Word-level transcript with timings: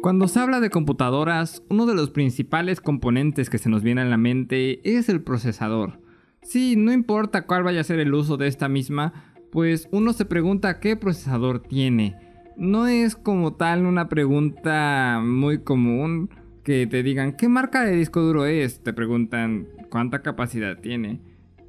Cuando 0.00 0.28
se 0.28 0.40
habla 0.40 0.60
de 0.60 0.70
computadoras, 0.70 1.62
uno 1.68 1.84
de 1.84 1.94
los 1.94 2.08
principales 2.08 2.80
componentes 2.80 3.50
que 3.50 3.58
se 3.58 3.68
nos 3.68 3.82
viene 3.82 4.00
a 4.00 4.06
la 4.06 4.16
mente 4.16 4.80
es 4.82 5.10
el 5.10 5.20
procesador. 5.20 6.00
Sí, 6.40 6.74
no 6.74 6.90
importa 6.90 7.42
cuál 7.42 7.64
vaya 7.64 7.82
a 7.82 7.84
ser 7.84 8.00
el 8.00 8.14
uso 8.14 8.38
de 8.38 8.46
esta 8.46 8.66
misma, 8.66 9.34
pues 9.52 9.90
uno 9.92 10.14
se 10.14 10.24
pregunta 10.24 10.80
qué 10.80 10.96
procesador 10.96 11.60
tiene. 11.60 12.16
No 12.56 12.86
es 12.86 13.14
como 13.14 13.56
tal 13.56 13.84
una 13.84 14.08
pregunta 14.08 15.20
muy 15.22 15.64
común 15.64 16.30
que 16.64 16.86
te 16.86 17.02
digan 17.02 17.36
qué 17.36 17.48
marca 17.48 17.84
de 17.84 17.94
disco 17.94 18.22
duro 18.22 18.46
es, 18.46 18.82
te 18.82 18.94
preguntan 18.94 19.68
cuánta 19.90 20.22
capacidad 20.22 20.78
tiene. 20.78 21.20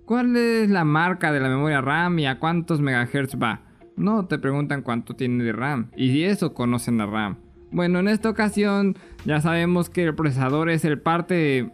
¿Cuál 0.06 0.38
es 0.38 0.70
la 0.70 0.86
marca 0.86 1.34
de 1.34 1.42
la 1.42 1.50
memoria 1.50 1.82
RAM 1.82 2.18
y 2.20 2.28
a 2.28 2.40
cuántos 2.40 2.80
megahertz 2.80 3.36
va? 3.36 3.66
No, 3.98 4.26
te 4.28 4.40
preguntan 4.40 4.84
cuánto 4.84 5.18
tiene 5.18 5.44
de 5.44 5.52
RAM 5.52 5.92
y 5.98 6.24
eso 6.24 6.54
conocen 6.54 6.98
la 6.98 7.08
RAM. 7.08 7.51
Bueno, 7.72 8.00
en 8.00 8.08
esta 8.08 8.30
ocasión 8.30 8.98
ya 9.26 9.40
sabemos 9.42 9.90
que 9.90 10.04
el 10.04 10.16
procesador 10.16 10.70
es 10.70 10.84
el 10.86 11.00
parte 11.00 11.72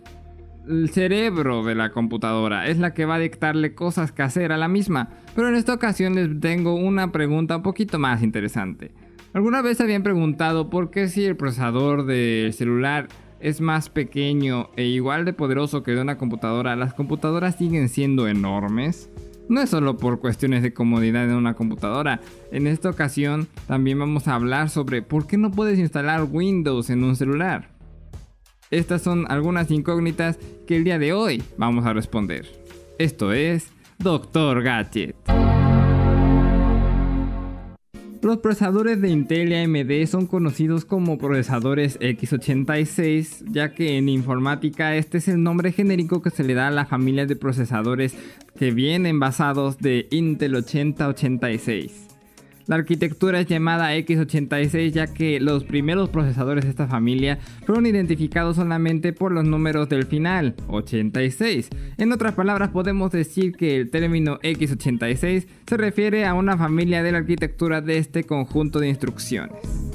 el 0.68 0.90
cerebro 0.90 1.64
de 1.64 1.76
la 1.76 1.92
computadora, 1.92 2.68
es 2.68 2.78
la 2.78 2.94
que 2.94 3.06
va 3.06 3.16
a 3.16 3.20
dictarle 3.20 3.74
cosas 3.74 4.12
que 4.12 4.22
hacer 4.22 4.52
a 4.52 4.58
la 4.58 4.68
misma. 4.68 5.10
Pero 5.36 5.50
en 5.50 5.56
esta 5.56 5.74
ocasión 5.74 6.16
les 6.16 6.40
tengo 6.40 6.76
una 6.76 7.12
pregunta 7.12 7.58
un 7.58 7.64
poquito 7.64 8.00
más 8.00 8.22
interesante. 8.22 8.92
¿Alguna 9.34 9.62
vez 9.62 9.80
habían 9.82 10.04
preguntado 10.04 10.70
por 10.70 10.90
qué 10.90 11.08
si 11.08 11.26
el 11.26 11.36
procesador 11.36 12.06
del 12.06 12.54
celular 12.54 13.08
es 13.40 13.62
más 13.62 13.90
pequeño 13.90 14.70
e 14.76 14.86
igual 14.86 15.26
de 15.26 15.34
poderoso 15.34 15.84
que 15.84 15.92
de 15.92 16.02
una 16.02 16.18
computadora, 16.18 16.76
las 16.76 16.94
computadoras 16.94 17.56
siguen 17.56 17.88
siendo 17.90 18.28
enormes? 18.28 19.10
No 19.50 19.62
es 19.62 19.70
solo 19.70 19.98
por 19.98 20.20
cuestiones 20.20 20.62
de 20.62 20.74
comodidad 20.74 21.28
de 21.28 21.36
una 21.36 21.54
computadora. 21.54 22.20
En 22.52 22.68
esta 22.68 22.90
ocasión 22.90 23.48
también 23.68 24.00
vamos 24.00 24.28
a 24.28 24.36
hablar 24.36 24.70
sobre 24.70 25.02
por 25.02 25.28
qué 25.28 25.38
no 25.38 25.52
puedes 25.52 25.80
instalar 25.80 26.28
Windows 26.30 26.90
en 26.90 27.04
un 27.04 27.16
celular. 27.16 27.70
Estas 28.70 29.02
son 29.02 29.26
algunas 29.30 29.72
incógnitas 29.72 30.38
que 30.68 30.76
el 30.76 30.84
día 30.84 31.00
de 31.00 31.14
hoy 31.14 31.42
vamos 31.58 31.86
a 31.86 31.94
responder. 31.94 32.46
Esto 33.00 33.32
es 33.32 33.72
Doctor 34.00 34.62
Gadget. 34.62 35.16
Los 38.22 38.40
procesadores 38.40 39.00
de 39.00 39.10
Intel 39.10 39.52
y 39.52 39.56
AMD 39.56 40.08
son 40.08 40.26
conocidos 40.28 40.86
como 40.86 41.18
procesadores 41.18 42.00
x86, 42.00 43.46
ya 43.52 43.74
que 43.74 43.98
en 43.98 44.10
informática 44.10 44.96
este 44.96 45.20
es 45.20 45.28
el 45.28 45.42
nombre 45.44 45.72
genérico 45.72 46.22
que 46.22 46.30
se 46.30 46.44
le 46.44 46.54
da 46.54 46.68
a 46.68 46.72
la 46.72 46.86
familia 46.86 47.26
de 47.26 47.36
procesadores 47.36 48.16
que 48.58 48.72
vienen 48.72 49.20
basados 49.20 49.78
de 49.78 50.08
Intel 50.12 50.56
8086. 50.56 52.07
La 52.68 52.76
arquitectura 52.76 53.40
es 53.40 53.48
llamada 53.48 53.96
x86 53.96 54.92
ya 54.92 55.08
que 55.08 55.40
los 55.40 55.64
primeros 55.64 56.10
procesadores 56.10 56.66
de 56.66 56.70
esta 56.70 56.86
familia 56.88 57.40
fueron 57.66 57.86
identificados 57.86 58.58
solamente 58.58 59.14
por 59.14 59.32
los 59.32 59.46
números 59.46 59.88
del 59.88 60.06
final, 60.06 60.54
86. 60.68 61.70
En 61.98 62.12
otras 62.12 62.34
palabras 62.34 62.70
podemos 62.70 63.12
decir 63.12 63.54
que 63.54 63.78
el 63.78 63.90
término 63.90 64.38
x86 64.40 65.48
se 65.66 65.78
refiere 65.78 66.26
a 66.26 66.34
una 66.34 66.58
familia 66.58 67.04
de 67.04 67.14
la 67.14 67.20
arquitectura 67.20 67.80
de 67.80 68.00
este 68.00 68.26
conjunto 68.26 68.80
de 68.80 68.90
instrucciones. 68.90 69.87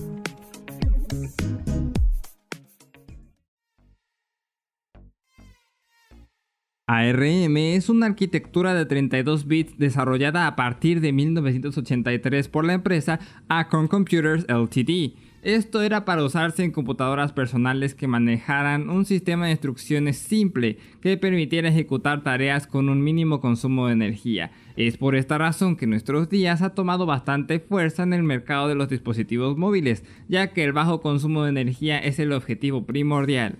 ARM 6.93 7.57
es 7.57 7.89
una 7.89 8.05
arquitectura 8.05 8.75
de 8.75 8.85
32 8.85 9.47
bits 9.47 9.79
desarrollada 9.79 10.47
a 10.47 10.57
partir 10.57 11.01
de 11.01 11.11
1983 11.13 12.49
por 12.49 12.67
la 12.67 12.75
empresa 12.75 13.19
Acorn 13.49 13.89
Computers 13.89 14.45
Ltd. 14.47 15.15
Esto 15.43 15.81
era 15.81 16.05
para 16.05 16.23
usarse 16.23 16.63
en 16.63 16.71
computadoras 16.71 17.33
personales 17.33 17.95
que 17.95 18.09
manejaran 18.09 18.91
un 18.91 19.07
sistema 19.07 19.47
de 19.47 19.53
instrucciones 19.53 20.19
simple 20.19 20.77
que 21.01 21.17
permitiera 21.17 21.71
ejecutar 21.71 22.23
tareas 22.23 22.67
con 22.67 22.91
un 22.91 23.03
mínimo 23.03 23.41
consumo 23.41 23.87
de 23.87 23.95
energía. 23.95 24.53
Es 24.77 24.99
por 24.99 25.17
esta 25.17 25.39
razón 25.39 25.77
que 25.77 25.87
en 25.87 25.93
nuestros 25.93 26.29
días 26.29 26.61
ha 26.61 26.75
tomado 26.75 27.07
bastante 27.07 27.59
fuerza 27.59 28.03
en 28.03 28.13
el 28.13 28.23
mercado 28.23 28.69
de 28.69 28.75
los 28.75 28.91
dispositivos 28.91 29.57
móviles, 29.57 30.05
ya 30.29 30.53
que 30.53 30.63
el 30.63 30.75
bajo 30.75 31.01
consumo 31.01 31.43
de 31.45 31.51
energía 31.51 31.99
es 31.99 32.19
el 32.19 32.33
objetivo 32.33 32.85
primordial. 32.85 33.57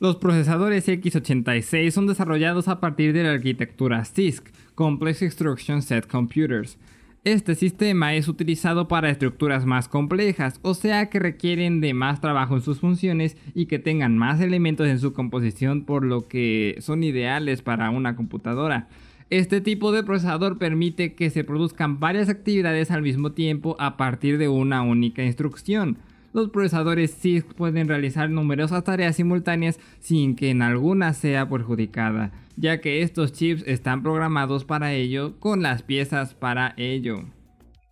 Los 0.00 0.16
procesadores 0.16 0.88
x86 0.88 1.92
son 1.92 2.08
desarrollados 2.08 2.66
a 2.66 2.80
partir 2.80 3.12
de 3.12 3.22
la 3.22 3.30
arquitectura 3.30 4.04
CISC, 4.04 4.50
Complex 4.74 5.22
Instruction 5.22 5.82
Set 5.82 6.08
Computers. 6.08 6.78
Este 7.22 7.54
sistema 7.54 8.14
es 8.14 8.26
utilizado 8.26 8.88
para 8.88 9.08
estructuras 9.08 9.64
más 9.66 9.86
complejas, 9.86 10.58
o 10.62 10.74
sea 10.74 11.10
que 11.10 11.20
requieren 11.20 11.80
de 11.80 11.94
más 11.94 12.20
trabajo 12.20 12.56
en 12.56 12.62
sus 12.62 12.80
funciones 12.80 13.36
y 13.54 13.66
que 13.66 13.78
tengan 13.78 14.18
más 14.18 14.40
elementos 14.40 14.88
en 14.88 14.98
su 14.98 15.12
composición 15.12 15.84
por 15.84 16.04
lo 16.04 16.26
que 16.26 16.76
son 16.80 17.04
ideales 17.04 17.62
para 17.62 17.90
una 17.90 18.16
computadora. 18.16 18.88
Este 19.30 19.60
tipo 19.60 19.92
de 19.92 20.02
procesador 20.02 20.58
permite 20.58 21.14
que 21.14 21.30
se 21.30 21.44
produzcan 21.44 22.00
varias 22.00 22.28
actividades 22.28 22.90
al 22.90 23.02
mismo 23.02 23.30
tiempo 23.30 23.76
a 23.78 23.96
partir 23.96 24.38
de 24.38 24.48
una 24.48 24.82
única 24.82 25.24
instrucción 25.24 25.98
los 26.34 26.50
procesadores 26.50 27.16
CISC 27.16 27.54
pueden 27.54 27.88
realizar 27.88 28.28
numerosas 28.28 28.84
tareas 28.84 29.16
simultáneas 29.16 29.78
sin 30.00 30.34
que 30.34 30.50
en 30.50 30.60
alguna 30.60 31.14
sea 31.14 31.48
perjudicada, 31.48 32.32
ya 32.56 32.80
que 32.80 33.02
estos 33.02 33.32
chips 33.32 33.62
están 33.66 34.02
programados 34.02 34.64
para 34.64 34.92
ello 34.92 35.38
con 35.38 35.62
las 35.62 35.82
piezas 35.82 36.34
para 36.34 36.74
ello. 36.76 37.24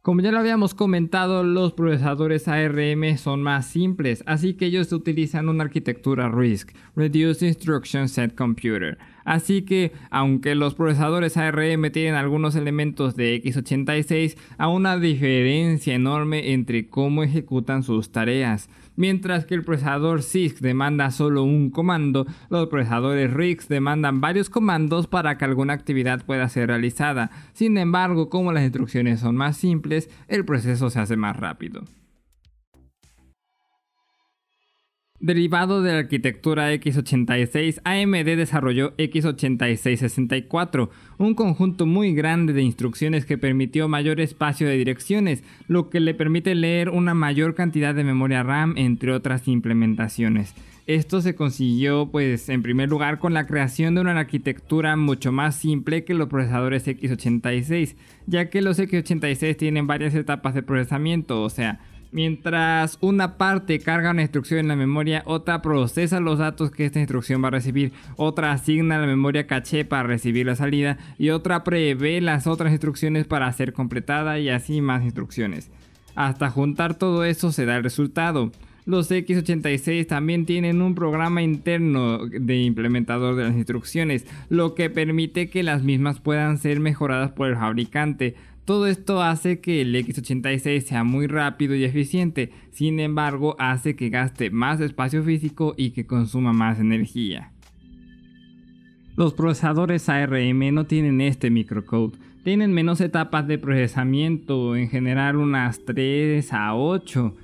Como 0.03 0.21
ya 0.21 0.33
lo 0.33 0.41
habíamos 0.41 0.75
comentado, 0.75 1.45
los 1.45 1.75
procesadores 1.75 2.49
ARM 2.49 3.17
son 3.17 3.41
más 3.41 3.67
simples, 3.69 4.25
así 4.27 4.55
que 4.55 4.67
ellos 4.67 4.93
utilizan 4.93 5.49
una 5.49 5.63
arquitectura 5.63 6.29
RISC, 6.29 6.75
Reduced 6.97 7.47
Instruction 7.47 8.09
Set 8.09 8.35
Computer. 8.35 8.99
Así 9.25 9.63
que, 9.63 9.93
aunque 10.11 10.55
los 10.55 10.75
procesadores 10.75 11.37
ARM 11.37 11.91
tienen 11.93 12.15
algunos 12.15 12.57
elementos 12.57 13.17
de 13.17 13.43
x86, 13.43 14.37
hay 14.59 14.69
una 14.69 14.99
diferencia 14.99 15.95
enorme 15.95 16.53
entre 16.53 16.89
cómo 16.89 17.23
ejecutan 17.23 17.83
sus 17.83 18.11
tareas. 18.11 18.69
Mientras 18.95 19.47
que 19.47 19.55
el 19.55 19.65
procesador 19.65 20.23
CISC 20.23 20.61
demanda 20.61 21.11
solo 21.11 21.45
un 21.45 21.71
comando, 21.71 22.27
los 22.51 22.69
procesadores 22.69 23.33
RISC 23.33 23.69
demandan 23.69 24.21
varios 24.21 24.51
comandos 24.51 25.07
para 25.07 25.39
que 25.39 25.45
alguna 25.45 25.73
actividad 25.73 26.25
pueda 26.27 26.49
ser 26.49 26.69
realizada. 26.69 27.31
Sin 27.55 27.79
embargo, 27.79 28.29
como 28.29 28.53
las 28.53 28.65
instrucciones 28.65 29.21
son 29.21 29.37
más 29.37 29.57
simples, 29.57 30.11
el 30.29 30.45
proceso 30.45 30.91
se 30.91 31.01
hace 31.01 31.17
más 31.17 31.37
rápido. 31.37 31.85
Derivado 35.23 35.83
de 35.83 35.93
la 35.93 35.99
arquitectura 36.01 36.75
x86, 36.75 37.81
AMD 37.85 38.37
desarrolló 38.37 38.97
x86-64, 38.97 40.89
un 41.19 41.37
conjunto 41.37 41.87
muy 41.87 42.13
grande 42.13 42.53
de 42.53 42.63
instrucciones 42.63 43.25
que 43.25 43.39
permitió 43.39 43.87
mayor 43.87 44.21
espacio 44.21 44.67
de 44.67 44.77
direcciones, 44.77 45.45
lo 45.69 45.91
que 45.91 46.01
le 46.01 46.15
permite 46.15 46.57
leer 46.57 46.89
una 46.89 47.15
mayor 47.15 47.55
cantidad 47.55 47.95
de 47.95 48.03
memoria 48.03 48.43
RAM 48.43 48.75
entre 48.77 49.13
otras 49.13 49.47
implementaciones. 49.47 50.57
Esto 50.89 51.21
se 51.21 51.37
consiguió 51.37 52.09
pues 52.11 52.49
en 52.49 52.63
primer 52.63 52.89
lugar 52.89 53.21
con 53.21 53.33
la 53.33 53.47
creación 53.47 53.95
de 53.95 54.01
una 54.01 54.19
arquitectura 54.19 54.97
mucho 54.97 55.31
más 55.31 55.55
simple 55.55 56.03
que 56.03 56.15
los 56.15 56.29
procesadores 56.29 56.89
x86, 56.89 57.95
ya 58.27 58.51
que 58.51 58.61
los 58.61 58.81
x86 58.81 59.57
tienen 59.57 59.87
varias 59.87 60.17
etapas 60.17 60.53
de 60.55 60.65
procesamiento, 60.65 61.43
o 61.43 61.49
sea, 61.49 61.79
Mientras 62.13 62.99
una 63.01 63.39
parte 63.39 63.79
carga 63.79 64.11
una 64.11 64.21
instrucción 64.21 64.61
en 64.61 64.69
la 64.69 64.77
memoria, 64.77 65.23
otra 65.25 65.63
procesa 65.63 66.21
los 66.21 66.39
datos 66.39 66.71
que 66.71 66.85
esta 66.85 66.99
instrucción 67.01 67.43
va 67.43 67.49
a 67.49 67.53
recibir, 67.53 67.95
otra 68.17 68.53
asigna 68.53 68.99
la 68.99 69.07
memoria 69.07 69.47
caché 69.47 69.87
para 69.87 70.03
recibir 70.03 70.45
la 70.45 70.55
salida 70.55 70.99
y 71.19 71.31
otra 71.31 71.65
prevé 71.65 72.21
las 72.21 72.47
otras 72.47 72.71
instrucciones 72.71 73.27
para 73.27 73.51
ser 73.55 73.73
completada 73.73 74.39
y 74.39 74.51
así 74.51 74.83
más 74.83 75.05
instrucciones. 75.05 75.71
Hasta 76.15 76.51
juntar 76.51 76.99
todo 76.99 77.25
eso 77.25 77.51
se 77.51 77.65
da 77.65 77.79
el 77.79 77.83
resultado. 77.83 78.53
Los 78.85 79.11
x86 79.11 80.07
también 80.07 80.45
tienen 80.45 80.83
un 80.83 80.95
programa 80.95 81.41
interno 81.41 82.27
de 82.27 82.63
implementador 82.63 83.37
de 83.37 83.45
las 83.45 83.55
instrucciones, 83.55 84.27
lo 84.49 84.75
que 84.75 84.91
permite 84.91 85.49
que 85.49 85.63
las 85.63 85.83
mismas 85.83 86.21
puedan 86.21 86.59
ser 86.59 86.81
mejoradas 86.81 87.31
por 87.31 87.49
el 87.49 87.55
fabricante, 87.55 88.35
todo 88.65 88.87
esto 88.87 89.23
hace 89.23 89.61
que 89.61 89.81
el 89.83 89.95
X86 89.95 90.81
sea 90.83 91.05
muy 91.05 91.27
rápido 91.27 91.75
y 91.75 91.85
eficiente, 91.85 92.53
sin 92.71 93.01
embargo 93.01 93.57
hace 93.59 93.97
que 93.97 94.09
gaste 94.09 94.51
más 94.51 94.81
espacio 94.81 95.23
físico 95.25 95.75
y 95.77 95.91
que 95.91 96.07
consuma 96.07 96.53
más 96.53 96.79
energía. 96.79 97.53
Los 99.17 99.35
procesadores 99.35 100.09
ARM 100.09 100.75
no 100.75 100.87
tienen 100.87 101.21
este 101.21 101.51
microcode, 101.51 102.17
tienen 102.45 102.73
menos 102.73 103.01
etapas 103.01 103.47
de 103.47 103.59
procesamiento, 103.59 104.75
en 104.75 104.89
general 104.89 105.37
unas 105.37 105.85
3 105.85 106.53
a 106.53 106.75
8, 106.75 107.37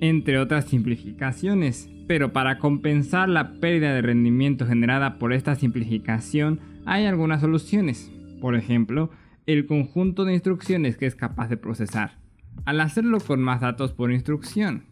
entre 0.00 0.38
otras 0.38 0.66
simplificaciones. 0.66 1.90
Pero 2.06 2.32
para 2.32 2.58
compensar 2.58 3.28
la 3.28 3.52
pérdida 3.60 3.94
de 3.94 4.02
rendimiento 4.02 4.66
generada 4.66 5.18
por 5.18 5.32
esta 5.32 5.54
simplificación 5.54 6.60
hay 6.86 7.04
algunas 7.04 7.40
soluciones. 7.40 8.10
Por 8.40 8.54
ejemplo, 8.54 9.10
el 9.48 9.64
conjunto 9.64 10.26
de 10.26 10.34
instrucciones 10.34 10.98
que 10.98 11.06
es 11.06 11.14
capaz 11.14 11.48
de 11.48 11.56
procesar, 11.56 12.18
al 12.66 12.82
hacerlo 12.82 13.18
con 13.18 13.40
más 13.40 13.62
datos 13.62 13.94
por 13.94 14.12
instrucción. 14.12 14.84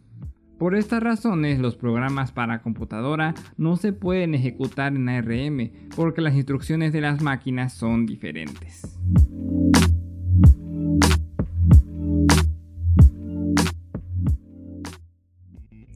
Por 0.57 0.75
estas 0.75 1.03
razones, 1.03 1.59
los 1.59 1.75
programas 1.75 2.31
para 2.31 2.63
computadora 2.63 3.35
no 3.55 3.77
se 3.77 3.93
pueden 3.93 4.33
ejecutar 4.33 4.95
en 4.95 5.09
ARM 5.09 5.69
porque 5.95 6.21
las 6.21 6.33
instrucciones 6.33 6.91
de 6.91 7.01
las 7.01 7.21
máquinas 7.21 7.73
son 7.73 8.07
diferentes. 8.07 8.97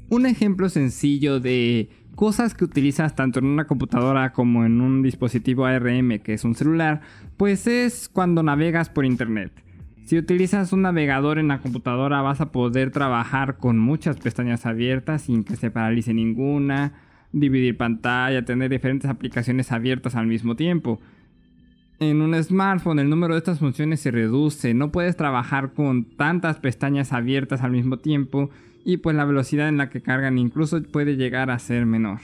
Un 0.08 0.28
ejemplo 0.28 0.70
sencillo 0.70 1.40
de 1.40 1.90
cosas 2.22 2.54
que 2.54 2.64
utilizas 2.64 3.16
tanto 3.16 3.40
en 3.40 3.46
una 3.46 3.66
computadora 3.66 4.32
como 4.32 4.64
en 4.64 4.80
un 4.80 5.02
dispositivo 5.02 5.66
ARM 5.66 6.20
que 6.20 6.36
es 6.36 6.44
un 6.44 6.54
celular, 6.54 7.02
pues 7.36 7.66
es 7.66 8.10
cuando 8.10 8.44
navegas 8.44 8.90
por 8.90 9.06
internet. 9.06 9.52
Si 10.06 10.20
utilizas 10.20 10.72
un 10.72 10.84
navegador 10.84 11.40
en 11.40 11.48
la 11.48 11.62
computadora 11.62 12.22
vas 12.22 12.40
a 12.40 12.52
poder 12.52 12.92
trabajar 12.92 13.58
con 13.58 13.80
muchas 13.80 14.18
pestañas 14.18 14.68
abiertas 14.68 15.24
sin 15.24 15.44
que 15.44 15.56
se 15.56 15.72
paralice 15.72 16.14
ninguna, 16.14 16.94
dividir 17.32 17.76
pantalla, 17.76 18.46
tener 18.46 18.70
diferentes 18.70 19.10
aplicaciones 19.10 19.72
abiertas 19.72 20.14
al 20.14 20.28
mismo 20.28 20.56
tiempo. 20.56 21.00
En 22.02 22.24
un 22.24 22.34
smartphone 22.44 22.98
el 22.98 23.12
número 23.12 23.36
de 23.36 23.38
estas 23.38 23.60
funciones 23.60 24.00
se 24.00 24.10
reduce, 24.10 24.74
no 24.74 24.92
puedes 24.92 25.16
trabajar 25.16 25.74
con 25.74 26.06
tantas 26.06 26.58
pestañas 26.58 27.14
abiertas 27.14 27.62
al 27.62 27.74
mismo 27.74 27.98
tiempo 27.98 28.50
y 28.84 28.98
pues 28.98 29.16
la 29.16 29.24
velocidad 29.24 29.70
en 29.70 29.78
la 29.78 29.92
que 29.92 30.02
cargan 30.02 30.40
incluso 30.40 30.82
puede 30.82 31.16
llegar 31.16 31.52
a 31.52 31.60
ser 31.60 31.86
menor. 31.86 32.18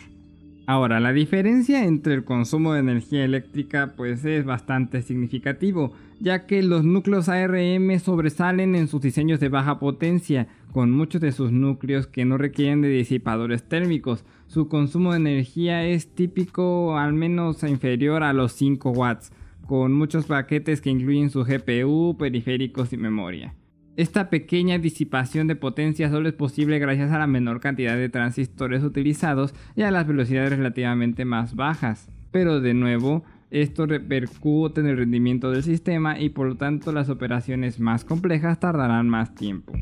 Ahora, 0.65 0.99
la 0.99 1.13
diferencia 1.13 1.85
entre 1.85 2.15
el 2.15 2.23
consumo 2.23 2.73
de 2.73 2.79
energía 2.79 3.23
eléctrica 3.23 3.93
pues 3.95 4.25
es 4.25 4.45
bastante 4.45 5.03
significativo, 5.03 5.93
ya 6.19 6.47
que 6.47 6.63
los 6.63 6.83
núcleos 6.83 7.29
ARM 7.29 7.99
sobresalen 7.99 8.73
en 8.73 8.87
sus 8.87 9.01
diseños 9.01 9.39
de 9.39 9.49
baja 9.49 9.77
potencia, 9.77 10.47
con 10.71 10.89
muchos 10.89 11.21
de 11.21 11.31
sus 11.31 11.51
núcleos 11.51 12.07
que 12.07 12.25
no 12.25 12.39
requieren 12.39 12.81
de 12.81 12.89
disipadores 12.89 13.61
térmicos. 13.61 14.25
Su 14.47 14.69
consumo 14.69 15.11
de 15.11 15.17
energía 15.17 15.85
es 15.85 16.07
típico 16.15 16.97
al 16.97 17.13
menos 17.13 17.61
inferior 17.61 18.23
a 18.23 18.33
los 18.33 18.53
5 18.53 18.89
watts, 18.89 19.31
con 19.67 19.93
muchos 19.93 20.25
paquetes 20.25 20.81
que 20.81 20.89
incluyen 20.89 21.29
su 21.29 21.43
GPU, 21.43 22.17
periféricos 22.17 22.93
y 22.93 22.97
memoria. 22.97 23.53
Esta 23.97 24.29
pequeña 24.29 24.77
disipación 24.77 25.47
de 25.47 25.55
potencia 25.55 26.09
solo 26.09 26.29
es 26.29 26.35
posible 26.35 26.79
gracias 26.79 27.11
a 27.11 27.17
la 27.19 27.27
menor 27.27 27.59
cantidad 27.59 27.95
de 27.97 28.09
transistores 28.09 28.83
utilizados 28.83 29.53
y 29.75 29.81
a 29.81 29.91
las 29.91 30.07
velocidades 30.07 30.51
relativamente 30.51 31.25
más 31.25 31.55
bajas. 31.55 32.09
Pero 32.31 32.61
de 32.61 32.73
nuevo, 32.73 33.23
esto 33.49 33.85
repercute 33.85 34.81
en 34.81 34.87
el 34.87 34.97
rendimiento 34.97 35.51
del 35.51 35.63
sistema 35.63 36.19
y 36.19 36.29
por 36.29 36.47
lo 36.47 36.55
tanto 36.57 36.91
las 36.91 37.09
operaciones 37.09 37.79
más 37.79 38.05
complejas 38.05 38.59
tardarán 38.59 39.09
más 39.09 39.33
tiempo. 39.35 39.73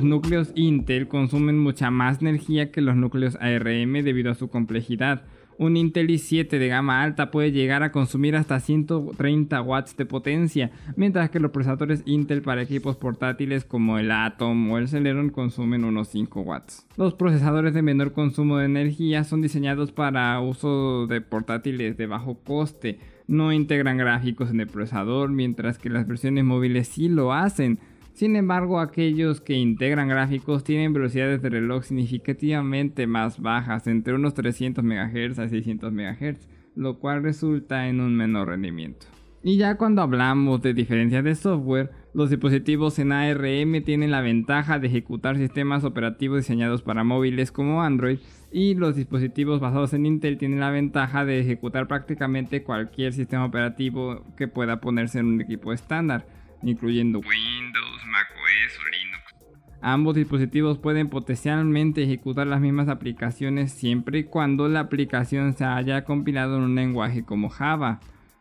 Los 0.00 0.08
núcleos 0.08 0.52
Intel 0.54 1.08
consumen 1.08 1.58
mucha 1.58 1.90
más 1.90 2.22
energía 2.22 2.72
que 2.72 2.80
los 2.80 2.96
núcleos 2.96 3.36
ARM 3.38 4.02
debido 4.02 4.30
a 4.30 4.34
su 4.34 4.48
complejidad. 4.48 5.24
Un 5.58 5.76
Intel 5.76 6.08
i7 6.08 6.48
de 6.48 6.68
gama 6.68 7.02
alta 7.02 7.30
puede 7.30 7.52
llegar 7.52 7.82
a 7.82 7.92
consumir 7.92 8.34
hasta 8.34 8.60
130 8.60 9.60
watts 9.60 9.94
de 9.98 10.06
potencia, 10.06 10.70
mientras 10.96 11.28
que 11.28 11.38
los 11.38 11.50
procesadores 11.50 12.02
Intel 12.06 12.40
para 12.40 12.62
equipos 12.62 12.96
portátiles 12.96 13.66
como 13.66 13.98
el 13.98 14.10
Atom 14.10 14.70
o 14.70 14.78
el 14.78 14.88
Celeron 14.88 15.28
consumen 15.28 15.84
unos 15.84 16.08
5 16.08 16.40
watts. 16.40 16.86
Los 16.96 17.12
procesadores 17.12 17.74
de 17.74 17.82
menor 17.82 18.14
consumo 18.14 18.56
de 18.56 18.64
energía 18.64 19.24
son 19.24 19.42
diseñados 19.42 19.92
para 19.92 20.40
uso 20.40 21.08
de 21.08 21.20
portátiles 21.20 21.98
de 21.98 22.06
bajo 22.06 22.38
coste, 22.38 23.00
no 23.26 23.52
integran 23.52 23.98
gráficos 23.98 24.48
en 24.48 24.60
el 24.60 24.66
procesador, 24.66 25.28
mientras 25.30 25.76
que 25.76 25.90
las 25.90 26.08
versiones 26.08 26.42
móviles 26.42 26.88
sí 26.88 27.10
lo 27.10 27.34
hacen. 27.34 27.78
Sin 28.20 28.36
embargo, 28.36 28.80
aquellos 28.80 29.40
que 29.40 29.54
integran 29.54 30.08
gráficos 30.08 30.62
tienen 30.62 30.92
velocidades 30.92 31.40
de 31.40 31.48
reloj 31.48 31.84
significativamente 31.84 33.06
más 33.06 33.40
bajas, 33.40 33.86
entre 33.86 34.12
unos 34.12 34.34
300 34.34 34.84
MHz 34.84 35.38
a 35.38 35.48
600 35.48 35.90
MHz, 35.90 36.46
lo 36.76 36.98
cual 36.98 37.22
resulta 37.22 37.88
en 37.88 37.98
un 37.98 38.14
menor 38.14 38.48
rendimiento. 38.48 39.06
Y 39.42 39.56
ya 39.56 39.78
cuando 39.78 40.02
hablamos 40.02 40.60
de 40.60 40.74
diferencias 40.74 41.24
de 41.24 41.34
software, 41.34 41.92
los 42.12 42.28
dispositivos 42.28 42.98
en 42.98 43.12
ARM 43.12 43.82
tienen 43.84 44.10
la 44.10 44.20
ventaja 44.20 44.78
de 44.78 44.88
ejecutar 44.88 45.38
sistemas 45.38 45.84
operativos 45.84 46.40
diseñados 46.40 46.82
para 46.82 47.04
móviles 47.04 47.50
como 47.50 47.82
Android 47.82 48.18
y 48.52 48.74
los 48.74 48.96
dispositivos 48.96 49.60
basados 49.60 49.94
en 49.94 50.04
Intel 50.04 50.36
tienen 50.36 50.60
la 50.60 50.70
ventaja 50.70 51.24
de 51.24 51.40
ejecutar 51.40 51.88
prácticamente 51.88 52.64
cualquier 52.64 53.14
sistema 53.14 53.46
operativo 53.46 54.26
que 54.36 54.46
pueda 54.46 54.82
ponerse 54.82 55.20
en 55.20 55.26
un 55.26 55.40
equipo 55.40 55.72
estándar, 55.72 56.26
incluyendo 56.62 57.18
Windows, 57.18 58.02
macOS 58.06 58.78
o 58.78 58.90
Linux. 58.90 59.40
Ambos 59.82 60.14
dispositivos 60.14 60.78
pueden 60.78 61.08
potencialmente 61.08 62.02
ejecutar 62.02 62.46
las 62.46 62.60
mismas 62.60 62.88
aplicaciones 62.88 63.72
siempre 63.72 64.18
y 64.18 64.24
cuando 64.24 64.68
la 64.68 64.80
aplicación 64.80 65.54
se 65.54 65.64
haya 65.64 66.04
compilado 66.04 66.58
en 66.58 66.64
un 66.64 66.74
lenguaje 66.74 67.24
como 67.24 67.48
Java. 67.48 68.00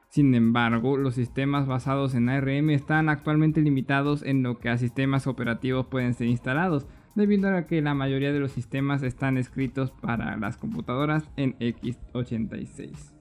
Sin 0.10 0.36
embargo, 0.36 0.98
los 0.98 1.16
sistemas 1.16 1.66
basados 1.66 2.14
en 2.16 2.30
ARM 2.30 2.72
están 2.72 3.08
actualmente 3.08 3.62
limitados 3.62 4.22
en 4.24 4.44
lo 4.44 4.60
que 4.60 4.70
a 4.70 4.78
sistemas 4.78 5.28
operativos 5.28 5.86
pueden 5.86 6.14
ser 6.14 6.28
instalados, 6.28 6.88
debido 7.16 7.56
a 7.56 7.66
que 7.68 7.82
la 7.82 7.94
mayoría 7.94 8.34
de 8.34 8.40
los 8.40 8.52
sistemas 8.52 9.04
están 9.04 9.38
escritos 9.38 9.92
para 9.92 10.36
las 10.36 10.58
computadoras 10.58 11.30
en 11.38 11.58
x86. 11.60 13.14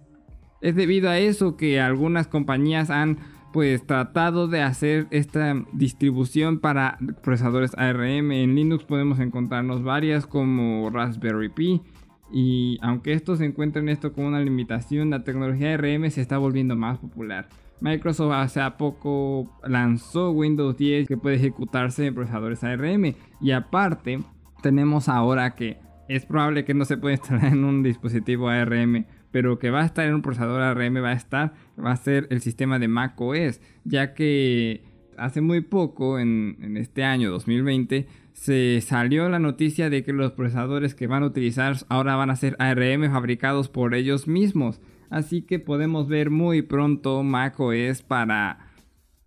Es 0.61 0.75
debido 0.75 1.09
a 1.09 1.19
eso 1.19 1.57
que 1.57 1.81
algunas 1.81 2.27
compañías 2.27 2.91
han 2.91 3.19
pues 3.53 3.87
tratado 3.87 4.49
de 4.49 4.63
hacer 4.63 5.07
esta 5.11 5.55
distribución 5.73 6.59
para 6.59 6.99
procesadores 7.23 7.73
ARM. 7.77 8.33
En 8.33 8.55
Linux 8.55 8.85
podemos 8.85 9.19
encontrarnos 9.21 9.83
varias 9.83 10.27
como 10.27 10.91
Raspberry 10.91 11.49
Pi. 11.49 11.83
Y 12.31 12.79
aunque 12.83 13.15
esto 13.15 13.37
se 13.37 13.47
encuentra 13.47 13.81
en 13.81 13.89
esto 13.89 14.13
como 14.13 14.29
una 14.29 14.41
limitación, 14.41 15.11
la 15.11 15.25
tecnología 15.25 15.75
ARM 15.75 16.11
se 16.11 16.21
está 16.21 16.37
volviendo 16.37 16.77
más 16.77 16.99
popular. 16.99 17.49
Microsoft 17.81 18.33
hace 18.33 18.61
poco 18.77 19.59
lanzó 19.67 20.33
Windows 20.33 20.77
10 20.77 21.07
que 21.09 21.17
puede 21.17 21.37
ejecutarse 21.37 22.07
en 22.07 22.15
procesadores 22.15 22.65
ARM. 22.65 23.15
Y 23.41 23.51
aparte, 23.53 24.21
tenemos 24.63 25.09
ahora 25.09 25.55
que 25.55 25.79
es 26.09 26.27
probable 26.27 26.65
que 26.65 26.75
no 26.75 26.85
se 26.85 26.97
pueda 26.97 27.15
instalar 27.15 27.53
en 27.53 27.65
un 27.65 27.83
dispositivo 27.83 28.49
ARM 28.49 29.07
pero 29.39 29.61
que 29.61 29.71
va 29.71 29.83
a 29.83 29.87
estar 29.87 30.05
en 30.05 30.15
un 30.15 30.23
procesador 30.23 30.61
ARM, 30.61 30.97
va 30.97 31.11
a 31.11 31.13
estar, 31.13 31.55
va 31.79 31.93
a 31.93 31.97
ser 31.97 32.27
el 32.31 32.41
sistema 32.41 32.81
de 32.81 32.89
macOS, 32.89 33.61
ya 33.85 34.13
que 34.13 34.83
hace 35.17 35.41
muy 35.41 35.61
poco, 35.61 36.19
en, 36.19 36.77
este 36.77 37.05
año 37.05 37.31
2020, 37.31 38.09
se 38.33 38.81
salió 38.81 39.29
la 39.29 39.39
noticia 39.39 39.91
de 39.91 40.03
que 40.03 40.13
los 40.13 40.33
procesadores 40.33 40.97
que 40.97 41.07
van 41.07 41.23
a 41.23 41.27
utilizar 41.27 41.77
ahora 41.89 42.17
van 42.17 42.31
a 42.31 42.35
ser 42.35 42.57
ARM 42.59 43.13
fabricados 43.13 43.69
por 43.69 43.95
ellos 43.95 44.27
mismos. 44.27 44.81
Así 45.09 45.43
que 45.43 45.61
podemos 45.61 46.09
ver 46.09 46.31
muy 46.31 46.63
pronto 46.63 47.23
macOS 47.23 48.03
para 48.03 48.73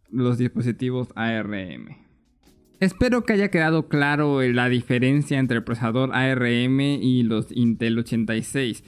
los 0.09 0.37
dispositivos 0.37 1.07
ARM. 1.15 2.01
Espero 2.81 3.23
que 3.23 3.31
haya 3.31 3.49
quedado 3.49 3.87
claro 3.87 4.41
la 4.41 4.67
diferencia 4.67 5.39
entre 5.39 5.59
el 5.59 5.63
procesador 5.63 6.13
ARM 6.13 6.81
y 6.81 7.23
los 7.23 7.49
Intel 7.55 7.97
86 7.97 8.83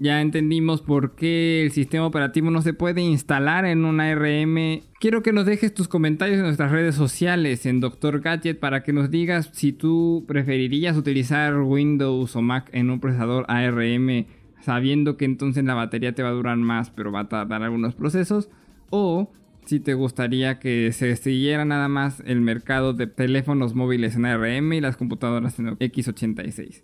ya 0.00 0.22
entendimos 0.22 0.80
por 0.80 1.14
qué 1.14 1.62
el 1.62 1.72
sistema 1.72 2.06
operativo 2.06 2.50
no 2.50 2.62
se 2.62 2.72
puede 2.72 3.02
instalar 3.02 3.66
en 3.66 3.84
un 3.84 4.00
ARM. 4.00 4.80
Quiero 4.98 5.22
que 5.22 5.34
nos 5.34 5.44
dejes 5.44 5.74
tus 5.74 5.88
comentarios 5.88 6.38
en 6.38 6.44
nuestras 6.44 6.72
redes 6.72 6.94
sociales, 6.94 7.66
en 7.66 7.80
Doctor 7.80 8.20
Gadget, 8.20 8.58
para 8.58 8.82
que 8.82 8.94
nos 8.94 9.10
digas 9.10 9.50
si 9.52 9.72
tú 9.72 10.24
preferirías 10.26 10.96
utilizar 10.96 11.54
Windows 11.58 12.34
o 12.34 12.40
Mac 12.40 12.70
en 12.72 12.88
un 12.88 12.98
procesador 12.98 13.44
ARM, 13.48 14.24
sabiendo 14.62 15.18
que 15.18 15.26
entonces 15.26 15.64
la 15.64 15.74
batería 15.74 16.14
te 16.14 16.22
va 16.22 16.30
a 16.30 16.32
durar 16.32 16.56
más, 16.56 16.90
pero 16.90 17.12
va 17.12 17.20
a 17.20 17.28
tardar 17.28 17.62
algunos 17.62 17.94
procesos, 17.94 18.48
o 18.88 19.30
si 19.66 19.80
te 19.80 19.92
gustaría 19.92 20.58
que 20.58 20.92
se 20.92 21.14
siguiera 21.16 21.66
nada 21.66 21.88
más 21.88 22.22
el 22.24 22.40
mercado 22.40 22.94
de 22.94 23.06
teléfonos 23.06 23.74
móviles 23.74 24.16
en 24.16 24.24
ARM 24.24 24.72
y 24.72 24.80
las 24.80 24.96
computadoras 24.96 25.58
en 25.58 25.76
x86. 25.76 26.82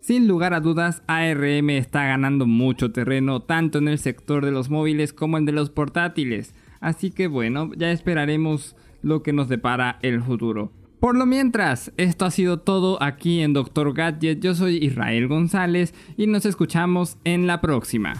Sin 0.00 0.26
lugar 0.26 0.54
a 0.54 0.60
dudas, 0.60 1.02
ARM 1.06 1.70
está 1.70 2.04
ganando 2.04 2.46
mucho 2.46 2.90
terreno 2.90 3.42
tanto 3.42 3.78
en 3.78 3.86
el 3.86 3.98
sector 3.98 4.44
de 4.44 4.50
los 4.50 4.70
móviles 4.70 5.12
como 5.12 5.36
en 5.36 5.44
de 5.44 5.52
los 5.52 5.68
portátiles. 5.68 6.54
Así 6.80 7.10
que 7.10 7.26
bueno, 7.26 7.70
ya 7.76 7.90
esperaremos 7.90 8.76
lo 9.02 9.22
que 9.22 9.34
nos 9.34 9.48
depara 9.48 9.98
el 10.00 10.22
futuro. 10.22 10.72
Por 11.00 11.16
lo 11.16 11.26
mientras, 11.26 11.92
esto 11.98 12.24
ha 12.24 12.30
sido 12.30 12.60
todo 12.60 13.02
aquí 13.02 13.40
en 13.40 13.52
Doctor 13.52 13.92
Gadget. 13.92 14.40
Yo 14.40 14.54
soy 14.54 14.76
Israel 14.76 15.28
González 15.28 15.94
y 16.16 16.26
nos 16.26 16.46
escuchamos 16.46 17.18
en 17.24 17.46
la 17.46 17.60
próxima. 17.60 18.14